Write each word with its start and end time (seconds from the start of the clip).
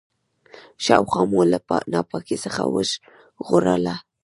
شاوخوا 0.83 1.21
مو 1.31 1.41
له 1.51 1.59
ناپاکۍ 1.91 2.37
څخه 2.45 2.61
وژغورله. 2.73 3.95